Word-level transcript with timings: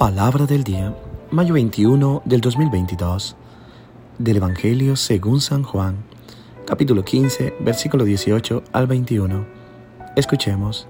Palabra 0.00 0.46
del 0.46 0.64
día, 0.64 0.96
mayo 1.30 1.52
21 1.52 2.22
del 2.24 2.40
2022, 2.40 3.36
del 4.16 4.38
Evangelio 4.38 4.96
según 4.96 5.42
San 5.42 5.62
Juan, 5.62 5.98
capítulo 6.64 7.04
15, 7.04 7.56
versículo 7.60 8.04
18 8.04 8.62
al 8.72 8.86
21. 8.86 9.44
Escuchemos. 10.16 10.88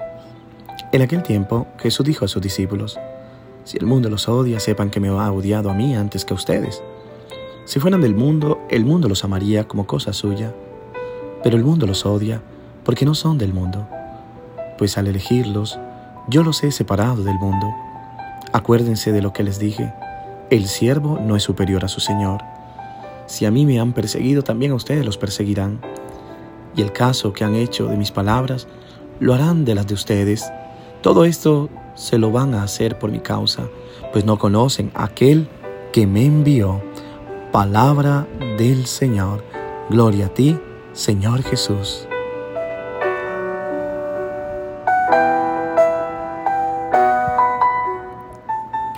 En 0.93 1.03
aquel 1.03 1.25
tiempo 1.25 1.67
Jesús 1.81 2.07
dijo 2.07 2.25
a 2.25 2.29
sus 2.29 2.41
discípulos, 2.41 3.01
Si 3.65 3.79
el 3.79 3.87
mundo 3.87 4.09
los 4.11 4.29
odia, 4.29 4.61
sepan 4.61 4.91
que 4.91 5.01
me 5.01 5.09
ha 5.09 5.33
odiado 5.33 5.71
a 5.71 5.75
mí 5.75 5.97
antes 5.97 6.25
que 6.25 6.33
a 6.33 6.37
ustedes. 6.37 6.81
Si 7.65 7.81
fueran 7.81 8.03
del 8.03 8.15
mundo, 8.15 8.61
el 8.71 8.85
mundo 8.85 9.09
los 9.09 9.25
amaría 9.25 9.67
como 9.67 9.89
cosa 9.89 10.13
suya, 10.13 10.55
pero 11.43 11.57
el 11.57 11.65
mundo 11.65 11.85
los 11.85 12.07
odia 12.07 12.43
porque 12.85 13.05
no 13.05 13.17
son 13.17 13.39
del 13.39 13.53
mundo, 13.53 13.89
pues 14.79 14.97
al 14.99 15.09
elegirlos, 15.09 15.81
yo 16.29 16.45
los 16.45 16.63
he 16.63 16.71
separado 16.71 17.25
del 17.25 17.41
mundo 17.41 17.67
Acuérdense 18.53 19.13
de 19.13 19.23
lo 19.23 19.33
que 19.33 19.45
les 19.45 19.59
dije, 19.59 19.95
el 20.51 20.67
siervo 20.67 21.21
no 21.21 21.37
es 21.37 21.43
superior 21.45 21.85
a 21.85 21.89
su 21.89 22.01
Señor. 22.01 22.43
Si 23.27 23.47
a 23.47 23.53
mí 23.53 23.65
me 23.65 23.79
han 23.79 23.93
perseguido, 23.93 24.43
también 24.43 24.73
a 24.73 24.75
ustedes 24.75 25.07
los 25.07 25.17
perseguirán. 25.17 25.81
Y 26.75 26.83
el 26.83 26.93
caso 26.93 27.33
que 27.33 27.45
han 27.45 27.55
hecho 27.55 27.87
de 27.87 27.97
mis 27.97 28.11
palabras, 28.11 28.67
lo 29.21 29.35
harán 29.35 29.65
de 29.65 29.77
las 29.77 29.87
de 29.87 29.95
ustedes. 29.95 30.51
Todo 31.01 31.25
esto 31.25 31.69
se 31.95 32.19
lo 32.19 32.33
van 32.33 32.55
a 32.55 32.65
hacer 32.65 32.99
por 32.99 33.13
mi 33.13 33.21
causa, 33.21 33.69
pues 34.13 34.25
no 34.25 34.39
conocen 34.39 34.91
aquel 34.95 35.49
que 35.93 36.09
me 36.09 36.25
envió. 36.25 36.83
Palabra 37.53 38.27
del 38.59 38.87
Señor. 38.87 39.45
Gloria 39.91 40.27
a 40.27 40.35
ti, 40.35 40.59
Señor 40.93 41.43
Jesús. 41.43 42.10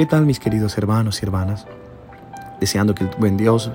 ¿Qué 0.02 0.06
tal 0.06 0.26
mis 0.26 0.40
queridos 0.40 0.76
hermanos 0.78 1.22
y 1.22 1.26
hermanas? 1.26 1.64
Deseando 2.58 2.92
que 2.92 3.04
el 3.04 3.10
buen 3.20 3.36
Dios 3.36 3.70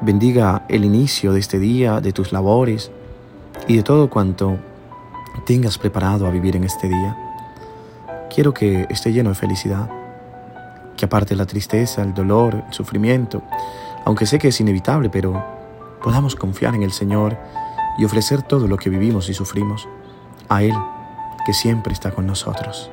bendiga 0.00 0.64
el 0.68 0.84
inicio 0.84 1.32
de 1.32 1.38
este 1.38 1.60
día, 1.60 2.00
de 2.00 2.12
tus 2.12 2.32
labores 2.32 2.90
y 3.68 3.76
de 3.76 3.84
todo 3.84 4.10
cuanto 4.10 4.58
tengas 5.46 5.78
preparado 5.78 6.26
a 6.26 6.30
vivir 6.30 6.56
en 6.56 6.64
este 6.64 6.88
día. 6.88 7.16
Quiero 8.34 8.52
que 8.52 8.88
esté 8.90 9.12
lleno 9.12 9.28
de 9.28 9.36
felicidad, 9.36 9.88
que 10.96 11.04
aparte 11.04 11.36
la 11.36 11.46
tristeza, 11.46 12.02
el 12.02 12.14
dolor, 12.14 12.64
el 12.66 12.74
sufrimiento, 12.74 13.40
aunque 14.04 14.26
sé 14.26 14.40
que 14.40 14.48
es 14.48 14.60
inevitable, 14.60 15.08
pero 15.08 15.40
podamos 16.02 16.34
confiar 16.34 16.74
en 16.74 16.82
el 16.82 16.90
Señor 16.90 17.38
y 17.96 18.04
ofrecer 18.04 18.42
todo 18.42 18.66
lo 18.66 18.76
que 18.76 18.90
vivimos 18.90 19.28
y 19.28 19.34
sufrimos 19.34 19.88
a 20.48 20.64
Él, 20.64 20.74
que 21.46 21.52
siempre 21.52 21.92
está 21.92 22.10
con 22.10 22.26
nosotros. 22.26 22.90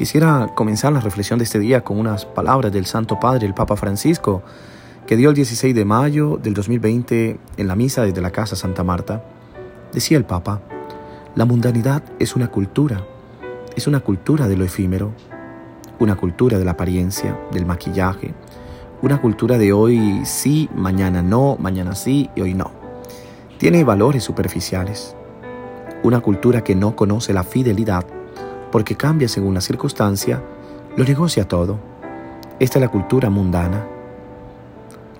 Quisiera 0.00 0.48
comenzar 0.54 0.94
la 0.94 1.00
reflexión 1.00 1.38
de 1.38 1.44
este 1.44 1.58
día 1.58 1.84
con 1.84 1.98
unas 1.98 2.24
palabras 2.24 2.72
del 2.72 2.86
Santo 2.86 3.20
Padre, 3.20 3.46
el 3.46 3.52
Papa 3.52 3.76
Francisco, 3.76 4.42
que 5.06 5.14
dio 5.14 5.28
el 5.28 5.34
16 5.34 5.74
de 5.74 5.84
mayo 5.84 6.38
del 6.42 6.54
2020 6.54 7.38
en 7.58 7.68
la 7.68 7.76
misa 7.76 8.04
desde 8.04 8.22
la 8.22 8.30
Casa 8.30 8.56
Santa 8.56 8.82
Marta. 8.82 9.22
Decía 9.92 10.16
el 10.16 10.24
Papa, 10.24 10.62
la 11.34 11.44
mundanidad 11.44 12.02
es 12.18 12.34
una 12.34 12.50
cultura, 12.50 13.04
es 13.76 13.86
una 13.86 14.00
cultura 14.00 14.48
de 14.48 14.56
lo 14.56 14.64
efímero, 14.64 15.12
una 15.98 16.16
cultura 16.16 16.58
de 16.58 16.64
la 16.64 16.70
apariencia, 16.70 17.38
del 17.52 17.66
maquillaje, 17.66 18.32
una 19.02 19.20
cultura 19.20 19.58
de 19.58 19.74
hoy 19.74 20.22
sí, 20.24 20.70
mañana 20.74 21.20
no, 21.20 21.58
mañana 21.60 21.94
sí 21.94 22.30
y 22.34 22.40
hoy 22.40 22.54
no. 22.54 22.70
Tiene 23.58 23.84
valores 23.84 24.24
superficiales, 24.24 25.14
una 26.02 26.20
cultura 26.20 26.64
que 26.64 26.74
no 26.74 26.96
conoce 26.96 27.34
la 27.34 27.44
fidelidad 27.44 28.06
porque 28.70 28.96
cambia 28.96 29.28
según 29.28 29.54
la 29.54 29.60
circunstancia, 29.60 30.42
lo 30.96 31.04
negocia 31.04 31.46
todo. 31.46 31.78
Esta 32.58 32.78
es 32.78 32.82
la 32.82 32.90
cultura 32.90 33.30
mundana, 33.30 33.86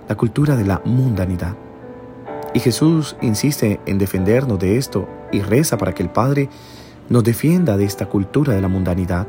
la 0.08 0.14
cultura 0.14 0.56
de 0.56 0.64
la 0.64 0.82
mundanidad. 0.84 1.54
Y 2.52 2.60
Jesús 2.60 3.16
insiste 3.20 3.80
en 3.86 3.98
defendernos 3.98 4.58
de 4.58 4.76
esto 4.76 5.08
y 5.32 5.40
reza 5.40 5.78
para 5.78 5.92
que 5.92 6.02
el 6.02 6.10
Padre 6.10 6.48
nos 7.08 7.24
defienda 7.24 7.76
de 7.76 7.84
esta 7.84 8.06
cultura 8.06 8.54
de 8.54 8.60
la 8.60 8.68
mundanidad. 8.68 9.26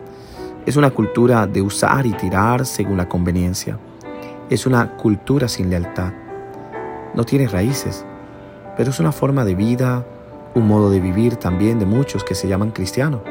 Es 0.65 0.75
una 0.75 0.91
cultura 0.91 1.47
de 1.47 1.61
usar 1.61 2.05
y 2.05 2.13
tirar 2.13 2.65
según 2.65 2.97
la 2.97 3.07
conveniencia. 3.07 3.77
Es 4.49 4.65
una 4.65 4.97
cultura 4.97 5.47
sin 5.47 5.69
lealtad. 5.69 6.13
No 7.13 7.23
tiene 7.23 7.47
raíces, 7.47 8.05
pero 8.77 8.89
es 8.89 8.99
una 8.99 9.11
forma 9.11 9.45
de 9.45 9.55
vida, 9.55 10.05
un 10.55 10.67
modo 10.67 10.89
de 10.89 10.99
vivir 10.99 11.35
también 11.35 11.79
de 11.79 11.85
muchos 11.85 12.23
que 12.23 12.35
se 12.35 12.47
llaman 12.47 12.71
cristianos. 12.71 13.21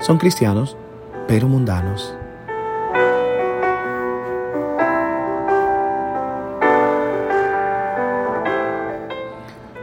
Son 0.00 0.16
cristianos, 0.16 0.76
pero 1.26 1.48
mundanos. 1.48 2.14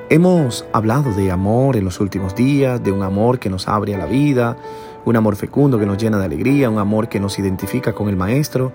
Hemos 0.09 0.65
hablado 0.71 1.11
de 1.11 1.31
amor 1.31 1.75
en 1.75 1.83
los 1.83 1.99
últimos 1.99 2.33
días, 2.33 2.81
de 2.81 2.93
un 2.93 3.03
amor 3.03 3.39
que 3.39 3.49
nos 3.49 3.67
abre 3.67 3.93
a 3.93 3.97
la 3.97 4.05
vida, 4.05 4.55
un 5.03 5.17
amor 5.17 5.35
fecundo 5.35 5.77
que 5.77 5.85
nos 5.85 5.97
llena 5.97 6.17
de 6.17 6.25
alegría, 6.25 6.69
un 6.69 6.79
amor 6.79 7.09
que 7.09 7.19
nos 7.19 7.37
identifica 7.37 7.93
con 7.93 8.07
el 8.07 8.15
Maestro 8.15 8.71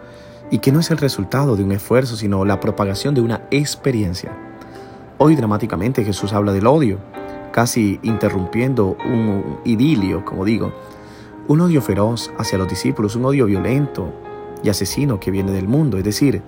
y 0.51 0.59
que 0.59 0.73
no 0.73 0.81
es 0.81 0.91
el 0.91 0.99
resultado 0.99 1.57
de 1.57 1.65
un 1.65 1.73
esfuerzo, 1.73 2.17
sino 2.17 2.45
la 2.45 2.61
propagación 2.61 3.15
de 3.15 3.23
una 3.23 3.47
experiencia. 3.51 4.37
Hoy 5.17 5.37
dramáticamente 5.37 6.05
Jesús 6.05 6.35
habla 6.35 6.53
del 6.53 6.67
odio, 6.67 6.99
casi 7.51 7.99
interrumpiendo 8.03 8.99
un 9.07 9.61
idilio, 9.65 10.25
como 10.25 10.45
digo, 10.45 10.73
un 11.51 11.61
odio 11.61 11.83
feroz 11.83 12.31
hacia 12.39 12.59
los 12.59 12.69
discípulos, 12.69 13.17
un 13.17 13.25
odio 13.25 13.45
violento 13.45 14.13
y 14.63 14.69
asesino 14.69 15.19
que 15.19 15.33
viene 15.33 15.51
del 15.51 15.67
mundo, 15.67 15.99
es 15.99 16.05
decir, 16.05 16.43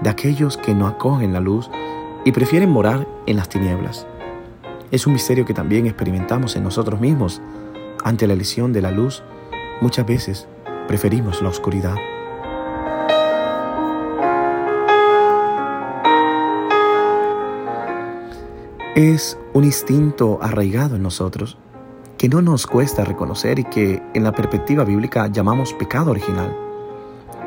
de 0.00 0.10
aquellos 0.10 0.56
que 0.56 0.76
no 0.76 0.86
acogen 0.86 1.32
la 1.32 1.40
luz 1.40 1.68
y 2.24 2.30
prefieren 2.30 2.70
morar 2.70 3.04
en 3.26 3.34
las 3.34 3.48
tinieblas. 3.48 4.06
Es 4.92 5.08
un 5.08 5.14
misterio 5.14 5.44
que 5.44 5.54
también 5.54 5.86
experimentamos 5.86 6.54
en 6.54 6.62
nosotros 6.62 7.00
mismos. 7.00 7.42
Ante 8.04 8.28
la 8.28 8.34
elección 8.34 8.72
de 8.72 8.80
la 8.80 8.92
luz, 8.92 9.24
muchas 9.80 10.06
veces 10.06 10.46
preferimos 10.86 11.42
la 11.42 11.48
oscuridad. 11.48 11.96
Es 18.94 19.36
un 19.52 19.64
instinto 19.64 20.38
arraigado 20.40 20.94
en 20.94 21.02
nosotros 21.02 21.58
que 22.22 22.28
no 22.28 22.40
nos 22.40 22.68
cuesta 22.68 23.04
reconocer 23.04 23.58
y 23.58 23.64
que 23.64 24.00
en 24.14 24.22
la 24.22 24.30
perspectiva 24.30 24.84
bíblica 24.84 25.26
llamamos 25.26 25.72
pecado 25.72 26.12
original. 26.12 26.56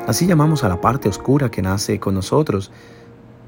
Así 0.06 0.26
llamamos 0.26 0.64
a 0.64 0.68
la 0.68 0.82
parte 0.82 1.08
oscura 1.08 1.50
que 1.50 1.62
nace 1.62 1.98
con 1.98 2.12
nosotros 2.12 2.70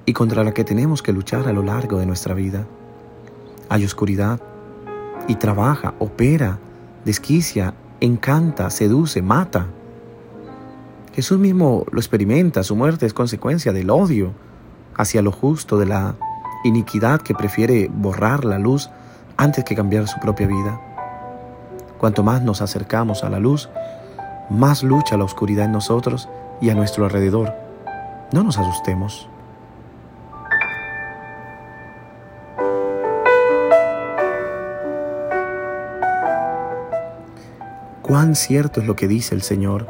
y 0.06 0.14
contra 0.14 0.42
la 0.42 0.54
que 0.54 0.64
tenemos 0.64 1.02
que 1.02 1.12
luchar 1.12 1.46
a 1.46 1.52
lo 1.52 1.62
largo 1.62 1.98
de 1.98 2.06
nuestra 2.06 2.32
vida. 2.32 2.64
Hay 3.68 3.84
oscuridad 3.84 4.40
y 5.26 5.34
trabaja, 5.34 5.92
opera, 5.98 6.60
desquicia, 7.04 7.74
encanta, 8.00 8.70
seduce, 8.70 9.20
mata. 9.20 9.66
Jesús 11.14 11.38
mismo 11.38 11.84
lo 11.92 12.00
experimenta, 12.00 12.62
su 12.62 12.74
muerte 12.74 13.04
es 13.04 13.12
consecuencia 13.12 13.74
del 13.74 13.90
odio 13.90 14.32
hacia 14.96 15.20
lo 15.20 15.32
justo, 15.32 15.78
de 15.78 15.84
la 15.84 16.14
iniquidad 16.64 17.20
que 17.20 17.34
prefiere 17.34 17.90
borrar 17.92 18.46
la 18.46 18.58
luz 18.58 18.88
antes 19.36 19.62
que 19.64 19.74
cambiar 19.74 20.08
su 20.08 20.18
propia 20.20 20.46
vida. 20.46 20.87
Cuanto 21.98 22.22
más 22.22 22.42
nos 22.42 22.62
acercamos 22.62 23.24
a 23.24 23.30
la 23.30 23.40
luz, 23.40 23.68
más 24.50 24.82
lucha 24.82 25.16
la 25.16 25.24
oscuridad 25.24 25.66
en 25.66 25.72
nosotros 25.72 26.28
y 26.60 26.70
a 26.70 26.74
nuestro 26.74 27.04
alrededor. 27.04 27.52
No 28.32 28.42
nos 28.42 28.56
asustemos. 28.56 29.28
Cuán 38.02 38.36
cierto 38.36 38.80
es 38.80 38.86
lo 38.86 38.96
que 38.96 39.06
dice 39.06 39.34
el 39.34 39.42
Señor. 39.42 39.86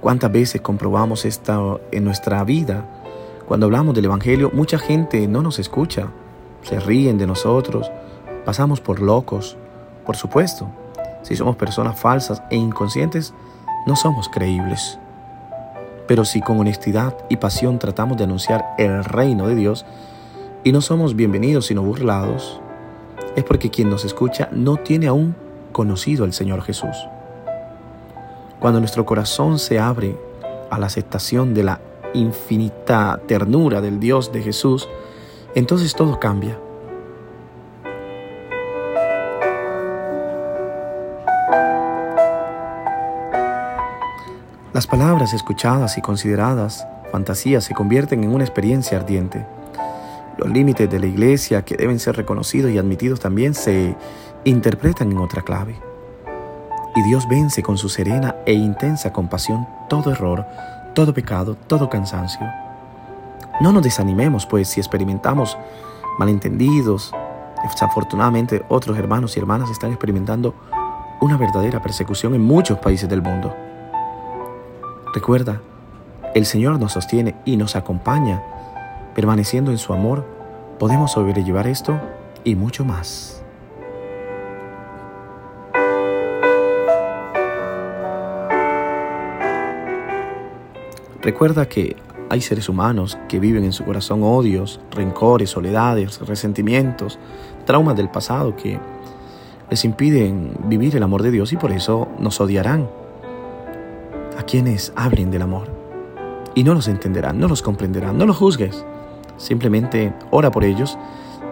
Cuántas 0.00 0.30
veces 0.30 0.60
comprobamos 0.60 1.24
esto 1.24 1.80
en 1.90 2.04
nuestra 2.04 2.44
vida. 2.44 2.84
Cuando 3.48 3.66
hablamos 3.66 3.94
del 3.94 4.04
Evangelio, 4.04 4.50
mucha 4.52 4.78
gente 4.78 5.26
no 5.26 5.42
nos 5.42 5.58
escucha, 5.58 6.08
se 6.62 6.80
ríen 6.80 7.16
de 7.16 7.26
nosotros, 7.26 7.90
pasamos 8.44 8.80
por 8.80 9.00
locos, 9.00 9.56
por 10.04 10.16
supuesto. 10.16 10.68
Si 11.26 11.34
somos 11.34 11.56
personas 11.56 11.98
falsas 11.98 12.40
e 12.50 12.56
inconscientes, 12.56 13.34
no 13.84 13.96
somos 13.96 14.28
creíbles. 14.28 14.96
Pero 16.06 16.24
si 16.24 16.40
con 16.40 16.60
honestidad 16.60 17.16
y 17.28 17.38
pasión 17.38 17.80
tratamos 17.80 18.16
de 18.16 18.22
anunciar 18.22 18.64
el 18.78 19.02
reino 19.02 19.48
de 19.48 19.56
Dios 19.56 19.84
y 20.62 20.70
no 20.70 20.80
somos 20.80 21.16
bienvenidos 21.16 21.66
sino 21.66 21.82
burlados, 21.82 22.60
es 23.34 23.42
porque 23.42 23.70
quien 23.70 23.90
nos 23.90 24.04
escucha 24.04 24.48
no 24.52 24.76
tiene 24.76 25.08
aún 25.08 25.34
conocido 25.72 26.24
al 26.24 26.32
Señor 26.32 26.62
Jesús. 26.62 26.96
Cuando 28.60 28.78
nuestro 28.78 29.04
corazón 29.04 29.58
se 29.58 29.80
abre 29.80 30.16
a 30.70 30.78
la 30.78 30.86
aceptación 30.86 31.54
de 31.54 31.64
la 31.64 31.80
infinita 32.14 33.20
ternura 33.26 33.80
del 33.80 33.98
Dios 33.98 34.30
de 34.30 34.42
Jesús, 34.42 34.88
entonces 35.56 35.92
todo 35.96 36.20
cambia. 36.20 36.56
Las 44.76 44.86
palabras 44.86 45.32
escuchadas 45.32 45.96
y 45.96 46.02
consideradas 46.02 46.86
fantasías 47.10 47.64
se 47.64 47.72
convierten 47.72 48.22
en 48.22 48.34
una 48.34 48.44
experiencia 48.44 48.98
ardiente. 48.98 49.46
Los 50.36 50.50
límites 50.50 50.90
de 50.90 51.00
la 51.00 51.06
iglesia 51.06 51.64
que 51.64 51.78
deben 51.78 51.98
ser 51.98 52.14
reconocidos 52.14 52.70
y 52.70 52.76
admitidos 52.76 53.18
también 53.18 53.54
se 53.54 53.96
interpretan 54.44 55.10
en 55.10 55.16
otra 55.16 55.40
clave. 55.40 55.80
Y 56.94 57.02
Dios 57.04 57.26
vence 57.26 57.62
con 57.62 57.78
su 57.78 57.88
serena 57.88 58.36
e 58.44 58.52
intensa 58.52 59.14
compasión 59.14 59.66
todo 59.88 60.12
error, 60.12 60.44
todo 60.94 61.14
pecado, 61.14 61.56
todo 61.66 61.88
cansancio. 61.88 62.46
No 63.62 63.72
nos 63.72 63.82
desanimemos, 63.82 64.44
pues 64.44 64.68
si 64.68 64.78
experimentamos 64.78 65.56
malentendidos, 66.18 67.14
desafortunadamente 67.62 68.62
otros 68.68 68.98
hermanos 68.98 69.38
y 69.38 69.40
hermanas 69.40 69.70
están 69.70 69.92
experimentando 69.92 70.54
una 71.22 71.38
verdadera 71.38 71.80
persecución 71.80 72.34
en 72.34 72.42
muchos 72.42 72.76
países 72.76 73.08
del 73.08 73.22
mundo. 73.22 73.56
Recuerda, 75.16 75.62
el 76.34 76.44
Señor 76.44 76.78
nos 76.78 76.92
sostiene 76.92 77.36
y 77.46 77.56
nos 77.56 77.74
acompaña. 77.74 78.42
Permaneciendo 79.14 79.70
en 79.70 79.78
su 79.78 79.94
amor, 79.94 80.26
podemos 80.78 81.12
sobrellevar 81.12 81.66
esto 81.66 81.98
y 82.44 82.54
mucho 82.54 82.84
más. 82.84 83.42
Recuerda 91.22 91.66
que 91.66 91.96
hay 92.28 92.42
seres 92.42 92.68
humanos 92.68 93.16
que 93.26 93.40
viven 93.40 93.64
en 93.64 93.72
su 93.72 93.86
corazón 93.86 94.20
odios, 94.22 94.82
rencores, 94.90 95.48
soledades, 95.48 96.20
resentimientos, 96.20 97.18
traumas 97.64 97.96
del 97.96 98.10
pasado 98.10 98.54
que 98.54 98.78
les 99.70 99.82
impiden 99.86 100.52
vivir 100.64 100.94
el 100.94 101.02
amor 101.02 101.22
de 101.22 101.30
Dios 101.30 101.54
y 101.54 101.56
por 101.56 101.72
eso 101.72 102.06
nos 102.18 102.38
odiarán 102.38 103.05
a 104.36 104.42
quienes 104.42 104.92
hablen 104.96 105.30
del 105.30 105.42
amor. 105.42 105.68
Y 106.54 106.64
no 106.64 106.74
los 106.74 106.88
entenderán, 106.88 107.38
no 107.38 107.48
los 107.48 107.62
comprenderán, 107.62 108.16
no 108.18 108.26
los 108.26 108.36
juzgues. 108.36 108.84
Simplemente 109.36 110.14
ora 110.30 110.50
por 110.50 110.64
ellos 110.64 110.98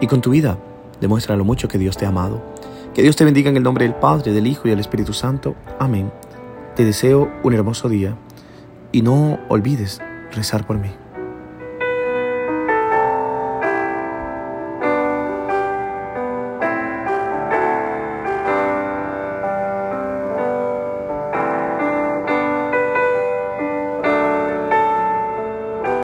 y 0.01 0.07
con 0.07 0.21
tu 0.21 0.31
vida 0.31 0.57
demuestra 0.99 1.35
lo 1.35 1.43
mucho 1.45 1.67
que 1.67 1.77
Dios 1.77 1.97
te 1.97 2.05
ha 2.05 2.09
amado. 2.09 2.41
Que 2.93 3.01
Dios 3.01 3.15
te 3.15 3.25
bendiga 3.25 3.49
en 3.49 3.57
el 3.57 3.63
nombre 3.63 3.85
del 3.85 3.95
Padre, 3.95 4.31
del 4.31 4.47
Hijo 4.47 4.67
y 4.67 4.71
del 4.71 4.79
Espíritu 4.79 5.13
Santo. 5.13 5.55
Amén. 5.79 6.11
Te 6.75 6.85
deseo 6.85 7.29
un 7.43 7.53
hermoso 7.53 7.89
día 7.89 8.17
y 8.91 9.01
no 9.01 9.39
olvides 9.49 10.01
rezar 10.31 10.65
por 10.65 10.77
mí. 10.77 10.89